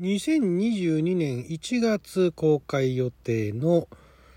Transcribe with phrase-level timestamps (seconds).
[0.00, 3.88] 2022年1月公開予定の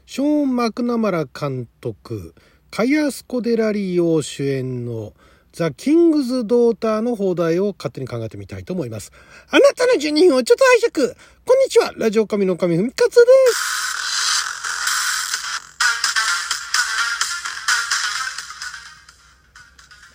[0.08, 2.34] ショーン・マクナマラ監督、
[2.72, 5.14] カイアスコ・デラリーオ主演の
[5.54, 9.12] ザ・キングズ・ドーターの放題を勝手に考えてみたいと思います。
[9.52, 11.16] あなたの12人をちょっと拝借。
[11.46, 11.94] こんにちは。
[11.96, 13.22] ラジオ神の神ふみかつで
[13.54, 13.82] す。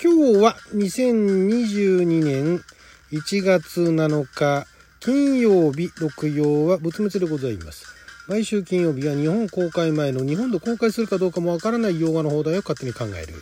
[0.02, 2.64] 今日は2022年
[3.12, 4.66] 1月7日
[5.06, 7.86] 金曜日、六曜は仏滅でございます。
[8.26, 13.34] 毎週金曜日は日本公開前の日本で公開するかどうかもわからない洋画の放題を勝手に考える。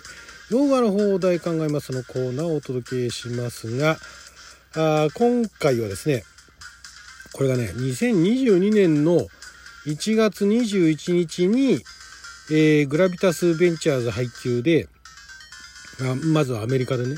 [0.51, 3.97] 洋画の放題考えますのコーナーをお届けしますが、
[4.77, 6.25] あ今回はですね、
[7.33, 9.27] これがね、2022年の
[9.87, 11.79] 1月21日に、
[12.51, 14.87] えー、グラビタスベンチャーズ配給で、
[16.03, 17.17] あまずはアメリカでね、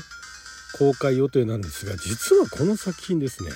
[0.77, 3.49] 公開予定なんですが、実はこの作品ですね、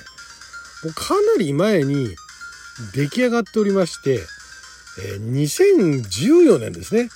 [0.83, 2.15] うかなり前に
[2.93, 4.19] 出来上がっておりまして、
[4.99, 7.09] え、2014年ですね。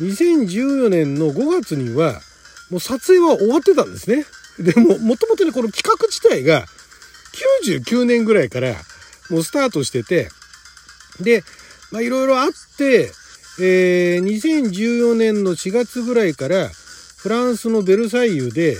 [0.00, 2.20] 2014年の5月には、
[2.70, 4.24] もう撮影は終わってたんですね。
[4.58, 6.66] でも、もともとね、この企画自体が
[7.62, 8.74] 99年ぐらいから
[9.30, 10.28] もうスタートしてて、
[11.20, 11.44] で、
[11.90, 13.10] まあいろいろあって、
[13.60, 16.70] えー、2014年の4月ぐらいから
[17.18, 18.76] フランスのベルサイユで、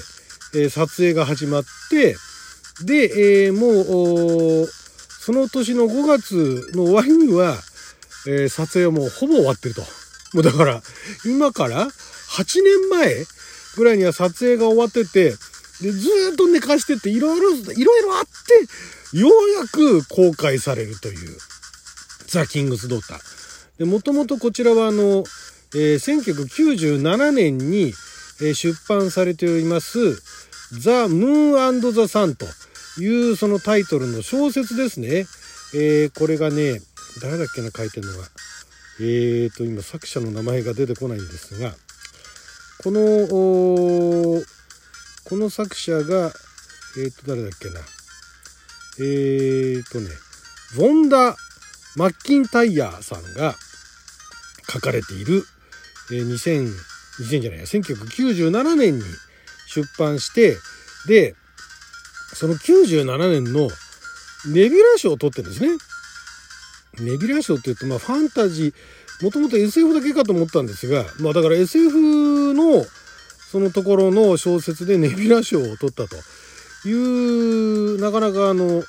[0.54, 2.16] えー、撮影が始まって、
[2.80, 7.56] で、えー、もう、その年の5月の終わりには、
[8.26, 9.82] えー、撮影はもうほぼ終わってると。
[10.32, 10.82] もうだから、
[11.24, 13.14] 今から8年前
[13.76, 15.34] ぐらいには撮影が終わってて、
[15.80, 18.24] で、ずっと寝かしてて、いろいろ、いろいろあっ
[19.12, 21.36] て、ようやく公開されるという、
[22.26, 23.18] ザ・キングス・ドーター。
[23.78, 25.24] で、もともとこちらはあの、
[25.74, 27.92] えー、1997年に、
[28.40, 30.22] えー、出版されております、
[30.78, 32.46] ザ・ムーンザ・サンと
[32.98, 35.26] いうそのタイトルの小説ですね。
[35.74, 36.80] えー、これがね、
[37.20, 38.28] 誰だっけな書いてるのが。
[39.00, 41.74] えーと、今作者の名前が出てこないんですが、
[42.82, 43.26] この、
[45.24, 46.32] この作者が、
[46.98, 47.80] えーと、誰だっけな。
[48.98, 50.10] えーとね、
[50.74, 51.36] ヴォンダ・
[51.96, 53.54] マッキンタイヤーさんが
[54.70, 55.44] 書かれている、
[56.10, 56.70] えー、2000、
[57.20, 59.04] 2000じゃないや、1997年に
[59.74, 60.56] 出版して、
[61.06, 61.34] で、
[62.34, 63.68] その97年の
[64.46, 65.78] ネビュラ賞を取ってるんですね。
[67.00, 72.84] ネビュラ賞って言うと、まあファンタジー、もともと SF だけかと思ったんですが、まあだから SF の
[73.50, 76.16] そのところの小説でネビュラ賞を取ったと
[76.88, 78.82] いう、なかなかあの、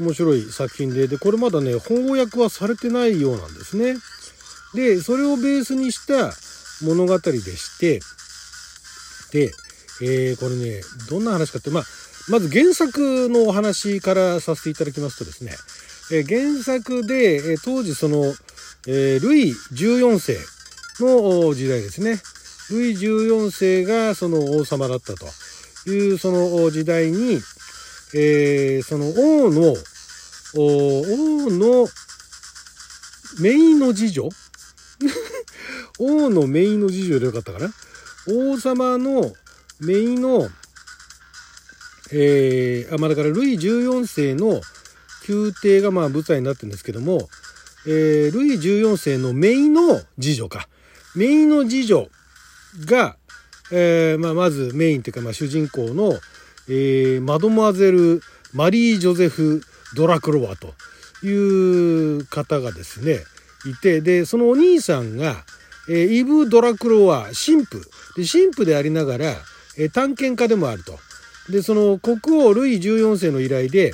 [0.00, 3.96] 面白い作品で、で、これまだね、翻訳はされてないようなんですね。
[4.74, 6.32] で、それをベースにした
[6.84, 8.00] 物語でして、
[9.32, 9.52] で、
[10.02, 11.84] えー、これね、どんな話かって、まあ、
[12.28, 15.52] まず原作のお話からさせていただきますとですね、
[16.12, 18.34] えー、原作で、えー、当時その、
[18.86, 20.38] え、ルイ14世
[21.00, 22.20] の時代ですね。
[22.70, 25.26] ルイ14世がその王様だったと。
[25.86, 27.40] いうその時代に、
[28.14, 29.74] えー、その王の、
[30.56, 31.88] 王の
[33.40, 34.28] 姪の次女？
[35.98, 37.72] 王の姪の次女でよかったかな？
[38.26, 39.32] 王様の
[39.80, 40.48] メイの、
[42.12, 44.60] えー、あ、まあだからルイ14世の
[45.28, 47.28] 宮廷がまあ舞台になってるんですけども、
[47.86, 50.68] えー、ルイ14世のメイの次女か。
[51.14, 52.08] メイの次女
[52.84, 53.16] が、
[53.72, 56.14] えー、まあまずメインというかまあ主人公の、
[56.68, 58.22] えー、マドモアゼル・
[58.52, 59.62] マリー・ジョゼフ・
[59.94, 60.74] ドラクロワと
[61.26, 63.20] いう方がですね、
[63.66, 65.44] いて、で、そのお兄さんが、
[65.88, 67.80] えー、イブ・ドラクロワ、神父。
[68.16, 69.36] で、神父でありながら、
[69.78, 70.98] え探検家でもあると。
[71.50, 73.92] で、その国王ルイ14世の依頼で、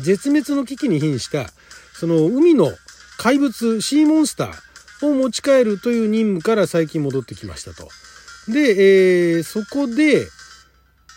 [0.00, 1.50] 絶滅の危機に瀕した、
[1.94, 2.70] その海の
[3.18, 7.88] 怪物シーモンスターを持ち帰るという任務から最近戻ってきましたと。
[8.48, 10.26] で、えー、そこで、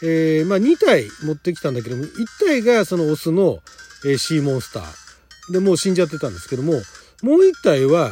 [0.01, 2.09] えー、まあ2体持ってきたんだけども、1
[2.45, 3.59] 体がそのオスの、
[4.05, 5.51] えー、シーモンスター。
[5.51, 6.73] で、もう死んじゃってたんですけども、
[7.21, 8.12] もう1体は、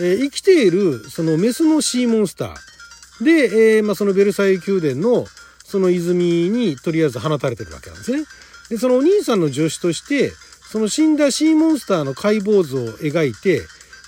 [0.00, 2.67] え、生きているそのメスのシーモンスター。
[3.20, 5.26] で、えー、まあ、そのベルサイユ宮殿の
[5.64, 8.24] その泉にとりあえず放たれてるわけなんですね。
[8.70, 10.32] で、そのお兄さんの助手として、
[10.70, 13.62] その死んだシーモンスターの解剖図を描いて、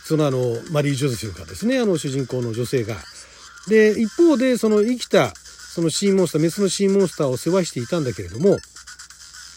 [0.05, 0.39] そのあの、
[0.71, 2.97] マリー・ジョゼフがですね、あの主人公の女性が。
[3.69, 8.59] で、一方で、その生きた、そのシーモンスター、メスのシーモンスターを世話していたんだけれども、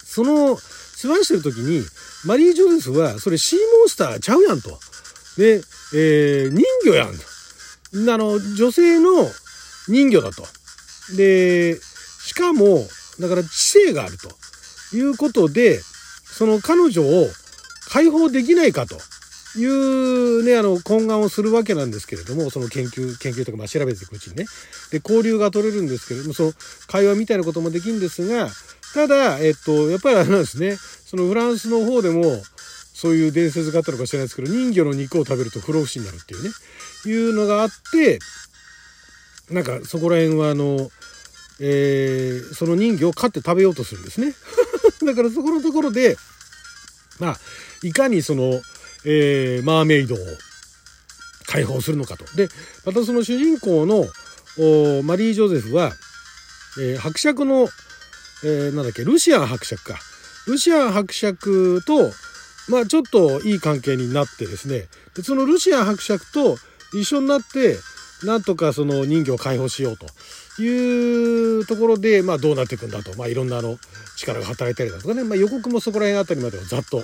[0.05, 1.83] その、世話してる時に、
[2.25, 4.77] マリー・ジョゼフは、それシーモンスターちゃうやんと。
[5.38, 5.61] で、
[5.94, 8.13] えー、人魚やんと。
[8.13, 9.29] あの、女性の
[9.88, 10.45] 人魚だと。
[11.15, 11.80] で、
[12.24, 12.85] しかも、
[13.19, 15.80] だから知性があるということで、
[16.25, 17.27] その彼女を
[17.89, 18.97] 解放できないかと
[19.59, 24.45] いうね、あの、懇願をするわけなんですけれども、その研究、研究とか、まあ、調べていくうちにね。
[24.91, 26.53] で、交流が取れるんですけれども、その、
[26.88, 28.50] 会話みたいなこともできるんですが、
[28.94, 32.41] ただ、えっと、やっぱりあれなんですね、そのフランスの方でも、
[32.94, 36.50] そういう伝説があったのか知らないですけど、人魚の肉を食べると不老不死になるっていうね、
[37.06, 38.19] いうのがあって、
[39.51, 40.90] なんかそこら辺はあの、
[41.60, 44.34] えー、その人魚を飼って食べようとするんですね。
[45.06, 46.18] だからそこのところで、
[47.19, 47.40] まあ、
[47.84, 48.62] いかにその、
[49.06, 50.18] えー、マーメイドを
[51.45, 52.25] 解放するのかと。
[52.36, 52.50] で、
[52.86, 54.07] またその主人公の
[55.04, 55.94] マリー・ジョゼフは、
[56.80, 57.69] えー、伯爵の、
[58.44, 60.00] えー、なんだっけ、ルシアン伯爵か。
[60.48, 62.12] ルシアン伯爵と、
[62.69, 66.57] まあちょっといい関係になってですね、でそのルシアン伯爵と
[66.94, 67.78] 一緒になって、
[68.25, 70.06] なんとかその人魚を解放しようと
[70.62, 73.78] いうところで、まあどうなっていくんだと、まあいろんなあの
[74.18, 77.04] 力が働いたりだとかね、まあ予告もそこら辺あたりまではざっと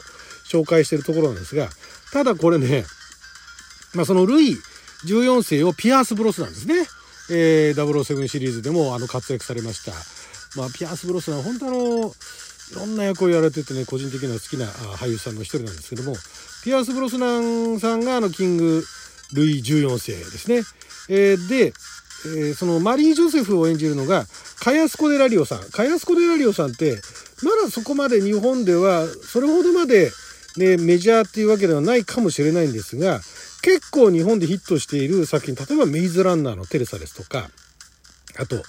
[0.49, 1.69] 紹介してるところなんですが、
[2.13, 2.85] ただこれね、
[3.95, 4.55] まあそのルイ
[5.05, 6.85] 14世をピアース・ブロスなんですね。
[7.31, 9.91] えー、007シリーズでもあの活躍されました。
[10.59, 12.13] まあピアース・ブロスは本当あの、
[12.71, 16.15] いろんな役をやられててね、個人的には好きな俳優さんの一人なんですけども、
[16.63, 18.83] ピアース・ブロスナンさんがあのキング・
[19.33, 20.63] ルイ14世ですね。
[21.09, 24.25] えー、で、えー、そのマリー・ジョセフを演じるのが
[24.59, 25.69] カヤスコ・デラリオさん。
[25.71, 26.99] カヤスコ・デラリオさんって、
[27.43, 30.11] まだそこまで日本ではそれほどまで
[30.57, 33.21] ね、メジャーっていうわけではないかもしれないんですが、
[33.61, 37.49] 結構日本でヒットしている作品、例えばメイズランナーのテレサですとか、
[38.37, 38.61] あと、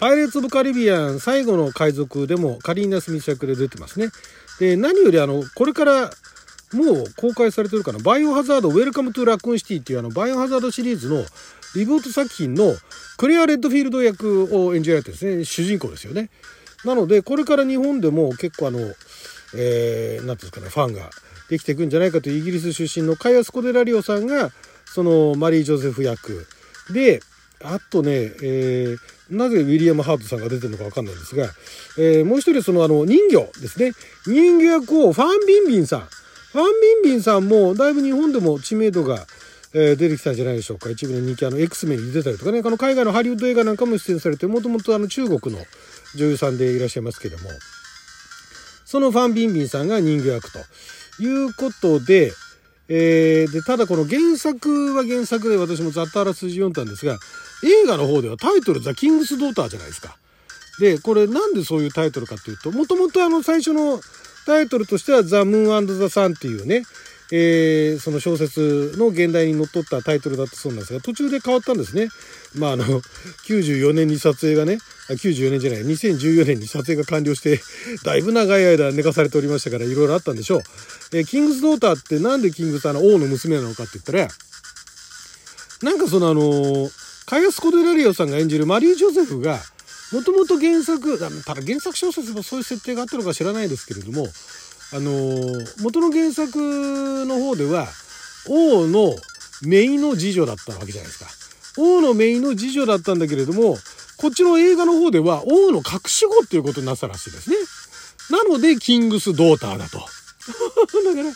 [0.00, 4.08] パイレーツ・オブ・カリビアン最後の海賊でもカリーナ・スミス役で出てますね。
[4.58, 6.10] で、何よりあの、これから
[6.72, 11.24] もう公開されてるかな、バイオハザード・ウェルカム・トゥ・ラクーン・シティっていうあの、バイオハザードシリーズの
[11.74, 12.74] リブート作品の
[13.16, 16.30] クレア・レッドフィールド役を演じられてるんですね、主人公ですよね。
[16.84, 18.78] なので、これから日本でも結構あの、
[19.54, 21.10] えー、なんていうんですかね、ファンが
[21.48, 24.50] できていくんじゃないかというイギリス出身のカヤ・スコデラリオさんが、
[24.86, 26.46] そのマリー・ジョゼフ役
[26.90, 27.20] で、
[27.62, 28.98] あとね、えー、
[29.30, 31.50] なぜウィリアム・ハートさんが出てるのかわかんないんですが、
[31.98, 33.92] えー、もう一人そのあの人魚ですね。
[34.26, 36.08] 人魚役をファン・ビンビンさん。
[36.52, 39.26] ファン・ビンビンさんもだいぶ日本でも知名度が、
[39.72, 40.90] えー、出てきたんじゃないでしょうか。
[40.90, 45.64] 一部の人気あの X メンに出たりとかね、あの海外のハリウッド映画なんかも出演されて、もともとあの中国の
[46.16, 47.50] 女優さんでいらっしゃいますけども、
[48.84, 50.58] そのファン・ビンビンさんが人魚役と
[51.22, 52.32] いうことで、
[52.88, 57.16] えー、で、ただこの原作は原作で私もざっとあらすじ読んだんですが、
[57.62, 60.16] 映画の方ではタイトルザ・キングス・ドーターじゃないですか。
[60.80, 64.00] で、これなんでそういうタイトルかっていうと、もともとあの最初の
[64.46, 66.82] タイトルとしてはザ・ムーンザ・サンっていうね、
[67.32, 72.08] えー、その小説の現代にのっとったタイトルだったそうなんですが、途中で変わったんですね。
[72.56, 72.84] まああの、
[73.46, 74.78] 94年に撮影がね、
[75.08, 77.60] 94年じゃない、2014年に撮影が完了して、
[78.04, 80.62] だいぶ長い間寝かされておりましたから、いろいろあったんでしょう。
[81.12, 84.28] えー、キングスドーターってなんでキングスあの王の娘なのかって言ったら、
[85.82, 86.90] なんかそのあの
[87.26, 89.60] カイアス・コデラリオさんが演じるマリー・ジョセフが、
[90.12, 94.26] もともと原作、ただ原作小説もそういう設定があったのか知らないですけれども、
[94.92, 95.10] あの、
[95.82, 97.86] 元の原作の方では、
[98.48, 99.14] 王の
[99.62, 101.30] 姪の次女だったわけじゃないですか。
[101.78, 103.76] 王の姪の次女だったんだけれども、
[104.16, 107.56] こっちの映画の方では王の隠し子っていうことになったらしいですね。
[108.30, 109.98] なので、キングス・ドーターだと。
[109.98, 111.34] だから、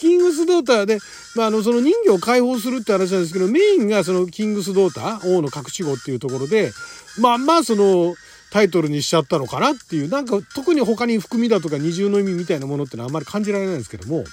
[0.00, 0.98] キングス・ドーターで、
[1.36, 6.72] まあ、あの、その人魚を解放するって話なんですけど、メインがそのキングス・ドーター、王の隠し子っていうところで、
[7.18, 8.14] まあまあ、その、
[8.50, 14.24] タイトルにしちゃったのかなっていう、なんか特に他に含みだとか二重の意味みたいなものってのはあんまり感じられないんですけども、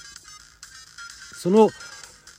[1.36, 1.70] その、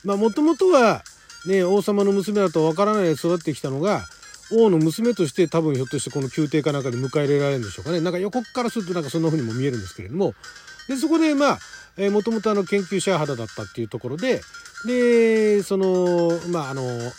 [0.03, 1.03] まあもともとは
[1.45, 4.03] ね、王様の娘だとわからないで育ってきたのが、
[4.51, 8.01] 王の娘として多分ひょっとしてこの宮廷かなんかで迎え入れられるんでしょうかね。
[8.01, 10.33] なんか予告からするとなんかそんな風にも見えるんですけれども、
[10.87, 11.59] で、そこでまあ、
[11.99, 14.41] えー、もともとあの研究者肌だったっていうところで、
[14.85, 17.11] で、その、まああの、なんてい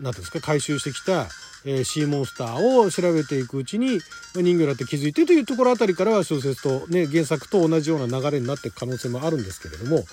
[0.00, 1.28] うんですか、回収してきた、
[1.64, 4.00] えー、シーモンスターを調べていくうちに
[4.34, 10.04] 人魚だって気づいてというところあたりからは小説と、ね、原作と同じような流れになっていく可能性もあるんですけれども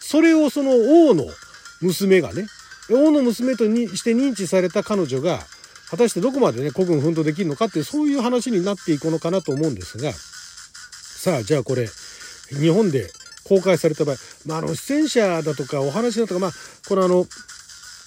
[0.00, 1.24] それをその王の
[1.80, 2.46] 娘がね
[2.90, 5.40] 王の娘とにして認知された彼女が
[5.90, 11.88] 果たしてどこまでね古軍奮闘できるのかっていうそういう話になっていくのかなと思うんですがさあじゃあこれ
[12.50, 13.10] 日本で
[13.44, 16.50] 公開された場合、まあ、あの出演者だとかお話だとかまあ
[16.88, 17.26] これあの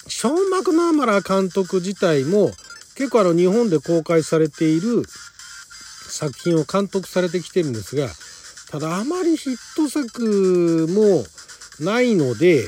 [0.08, 2.50] ショーン・マクナーマラ監督自体も
[2.96, 5.04] 結構あの日本で公開されている
[6.08, 8.08] 作品を監督されてきてるんですが
[8.70, 11.24] ただあまりヒット作も
[11.84, 12.62] ないので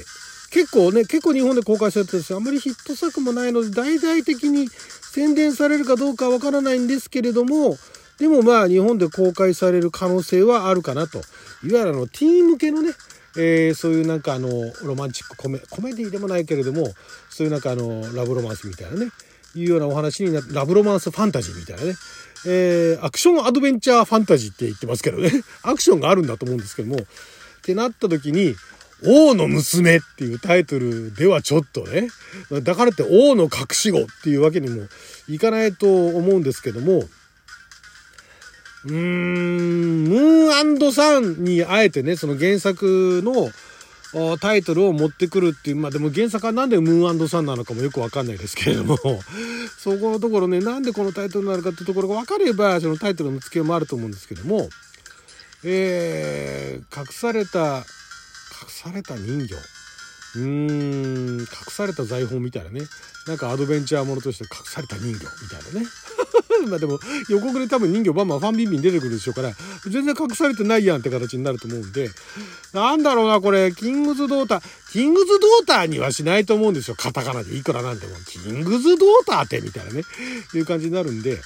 [0.51, 7.77] 結構ね結構日本で公開されてるんですよあまりヒット作もないので大々的に宣伝されるかどうかわからないんですけれども
[8.19, 11.19] でもまあ日本で公開される可能性はあるかなと。
[11.65, 12.93] いわゆるあのティーン向けのね、
[13.37, 14.49] えー、そういうなんかあの
[14.83, 16.93] ロマンチックコメコメディでもないけれども
[17.31, 19.11] そういうなんかあのラブロマンスみたいなね
[19.55, 21.95] いうようなお話になってラブロマンスファンタジーみたいなね、
[22.47, 25.31] えー、アクションアドベンチャーファンタジーって言ってますけどね
[25.63, 27.07] アクションがあるんだと思うんですけどもっ
[27.63, 28.55] てなった時に
[29.05, 32.09] 王の娘っていうタイトルではちょっとね、
[32.63, 34.89] だからって王の隠し子っていうわけにも
[35.29, 37.09] いかないと思うんですけども、
[38.85, 43.51] うーん、ムーンサンにあえてね、その原作の
[44.39, 48.97] タイトルを持ってくるっていう、まあでも原作はなんでムーンサンなのかもよくわかんないですけれども、
[49.79, 54.69] そこのところね、なんでこのタイトルなるかっていうところが分かれば、そのタイトルの付けもあると思うんですけども、
[55.65, 57.85] えー、隠された隠
[58.69, 59.57] された人魚
[60.37, 62.83] うーん隠された財宝みたいなね。
[63.27, 65.87] なんかアドベンチャーものとして隠された人魚みたいなね。
[66.67, 66.99] まあでも
[67.29, 69.53] 予告で多分人魚バンバンファンビンビン出てくるでしょうから
[69.85, 72.11] 全然隠されてないやんって形になると思うんで
[72.73, 73.73] なんだろうなこれ。
[73.73, 74.63] キングズドーター
[74.93, 76.97] キングズドーターにはしないと思うんですよ。
[76.97, 77.57] カタカナで。
[77.57, 78.15] いくらなんでも。
[78.27, 80.03] キングズドーターってみたいなね。
[80.55, 81.39] いう感じになるんで、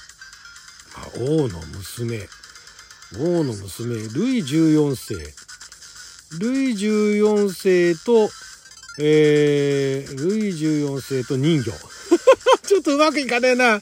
[1.17, 2.27] 王の娘。
[3.19, 3.95] 王の娘。
[3.95, 5.15] ルイ14世。
[6.39, 8.29] ルイ14世と、
[8.99, 11.71] えー、ルイ14世と人魚。
[12.73, 13.79] ちょっとうまくいかねえな。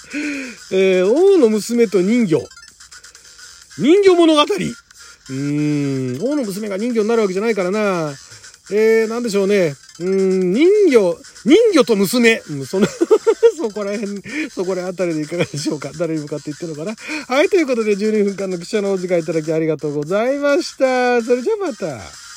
[0.74, 2.42] えー、王の娘と人魚。
[3.78, 4.42] 人魚物語。
[4.42, 8.14] うーん、王の娘が人魚になるわけじゃないからな。
[8.70, 9.76] えー、なんでしょうね。
[10.02, 12.42] うん、人魚、人魚と娘。
[12.50, 12.88] うん、その
[13.56, 15.92] そこら辺、そこら辺りでいかがでしょうか。
[15.98, 16.96] 誰に向かって言ってるのかな。
[17.34, 21.22] はい、ということで12分間の記者のお時間いただきありがとうございました。
[21.22, 22.31] それじゃあまた。